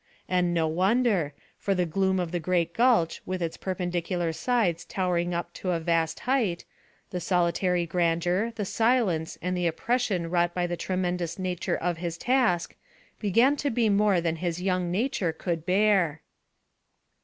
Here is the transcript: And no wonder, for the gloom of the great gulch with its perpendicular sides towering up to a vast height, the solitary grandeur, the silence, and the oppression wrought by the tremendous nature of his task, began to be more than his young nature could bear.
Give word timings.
And 0.27 0.51
no 0.51 0.67
wonder, 0.67 1.31
for 1.59 1.75
the 1.75 1.85
gloom 1.85 2.19
of 2.19 2.31
the 2.31 2.39
great 2.39 2.73
gulch 2.73 3.21
with 3.23 3.39
its 3.39 3.55
perpendicular 3.55 4.33
sides 4.33 4.83
towering 4.83 5.31
up 5.35 5.53
to 5.53 5.69
a 5.73 5.79
vast 5.79 6.21
height, 6.21 6.65
the 7.11 7.19
solitary 7.19 7.85
grandeur, 7.85 8.51
the 8.55 8.65
silence, 8.65 9.37
and 9.43 9.55
the 9.55 9.67
oppression 9.67 10.31
wrought 10.31 10.55
by 10.55 10.65
the 10.65 10.75
tremendous 10.75 11.37
nature 11.37 11.77
of 11.77 11.97
his 11.99 12.17
task, 12.17 12.73
began 13.19 13.55
to 13.57 13.69
be 13.69 13.89
more 13.89 14.19
than 14.19 14.37
his 14.37 14.59
young 14.59 14.89
nature 14.89 15.31
could 15.31 15.67
bear. 15.67 16.21